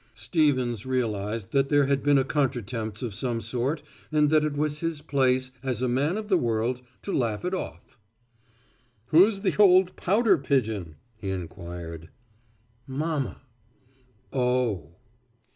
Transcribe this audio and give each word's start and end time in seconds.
Stevens 0.15 0.83
realized 0.83 1.51
that 1.51 1.69
there 1.69 1.85
had 1.85 2.01
been 2.01 2.17
a 2.17 2.23
contretemps 2.23 3.03
of 3.03 3.13
some 3.13 3.39
sort 3.39 3.83
and 4.11 4.31
that 4.31 4.43
it 4.43 4.57
was 4.57 4.79
his 4.79 4.99
place, 5.03 5.51
as 5.61 5.83
a 5.83 5.87
man 5.87 6.17
of 6.17 6.27
the 6.27 6.39
world, 6.39 6.81
to 7.03 7.13
laugh 7.13 7.45
it 7.45 7.53
off. 7.53 7.99
"Who's 9.09 9.41
the 9.41 9.55
old 9.57 9.95
pouter 9.95 10.39
pigeon?" 10.39 10.95
he 11.17 11.29
inquired. 11.29 12.09
"Mama." 12.87 13.41
"Oh!" 14.33 14.95